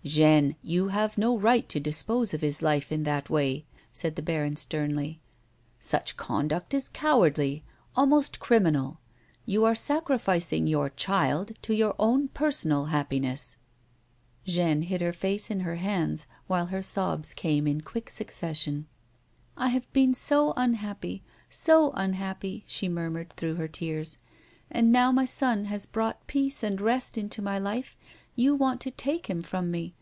"Jeanne, 0.18 0.56
you 0.62 0.88
have 0.88 1.18
no 1.18 1.36
right 1.36 1.68
to 1.68 1.78
dispose 1.78 2.32
of 2.32 2.40
his 2.40 2.62
life 2.62 2.90
in 2.90 3.02
that 3.02 3.28
way," 3.28 3.66
said 3.92 4.16
the 4.16 4.22
baron, 4.22 4.56
sternly." 4.56 5.20
Such 5.80 6.16
conduct 6.16 6.72
is 6.72 6.88
cowardly— 6.88 7.62
almost 7.96 8.40
criminal. 8.40 9.00
You 9.44 9.66
are 9.66 9.74
sacrificing 9.74 10.66
your 10.66 10.88
child 10.88 11.52
to 11.62 11.74
your 11.74 11.94
own 11.98 12.28
personal 12.28 12.86
happiness." 12.86 13.58
Jeanne 14.46 14.82
hid 14.82 15.02
her 15.02 15.12
face 15.12 15.50
in 15.50 15.60
her 15.60 15.74
hands, 15.74 16.26
while 16.46 16.66
her 16.66 16.82
sobs 16.82 17.34
came 17.34 17.66
in 17.66 17.82
quick 17.82 18.08
succession. 18.08 18.74
19S 18.74 18.76
A 18.76 18.78
WOMAN'S 18.78 19.56
LIFE.•' 19.56 19.64
I 19.66 19.68
have 19.70 19.92
been 19.92 20.14
so 20.14 20.52
unhappy— 20.56 21.22
so 21.50 21.90
unhappj'," 21.92 22.62
she 22.66 22.88
murmured, 22.88 23.32
through 23.34 23.56
lier 23.56 23.68
tears." 23.68 24.16
And 24.70 24.90
now 24.90 25.12
my 25.12 25.26
son 25.26 25.64
Las 25.64 25.84
brought 25.84 26.26
peace 26.26 26.62
and 26.62 26.80
rest 26.80 27.18
into 27.18 27.42
my 27.42 27.58
life, 27.58 27.94
you 28.34 28.54
want 28.54 28.80
to 28.80 28.90
take 28.90 29.28
him 29.28 29.40
from 29.42 29.70
me. 29.70 29.94